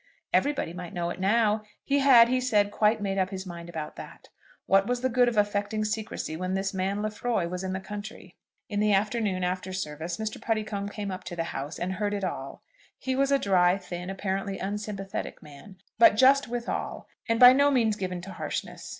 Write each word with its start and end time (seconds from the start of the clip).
Everybody 0.33 0.73
might 0.73 0.95
know 0.95 1.11
it 1.11 1.19
now. 1.19 1.61
He 1.83 1.99
had, 1.99 2.27
he 2.27 2.41
said, 2.41 2.71
quite 2.71 3.01
made 3.03 3.19
up 3.19 3.29
his 3.29 3.45
mind 3.45 3.69
about 3.69 3.97
that. 3.97 4.29
What 4.65 4.87
was 4.87 5.01
the 5.01 5.09
good 5.09 5.27
of 5.27 5.37
affecting 5.37 5.85
secrecy 5.85 6.35
when 6.35 6.55
this 6.55 6.73
man 6.73 7.03
Lefroy 7.03 7.47
was 7.47 7.63
in 7.63 7.73
the 7.73 7.79
country? 7.79 8.35
In 8.67 8.79
the 8.79 8.93
afternoon, 8.93 9.43
after 9.43 9.71
service, 9.71 10.17
Mr. 10.17 10.41
Puddicombe 10.41 10.89
came 10.89 11.11
up 11.11 11.23
to 11.25 11.35
the 11.35 11.43
house, 11.53 11.77
and 11.77 11.93
heard 11.93 12.15
it 12.15 12.23
all. 12.23 12.63
He 12.97 13.15
was 13.15 13.31
a 13.31 13.37
dry, 13.37 13.77
thin, 13.77 14.09
apparently 14.09 14.57
unsympathetic 14.57 15.43
man, 15.43 15.75
but 15.99 16.15
just 16.17 16.47
withal, 16.47 17.07
and 17.29 17.39
by 17.39 17.53
no 17.53 17.69
means 17.69 17.95
given 17.95 18.21
to 18.21 18.31
harshness. 18.33 18.89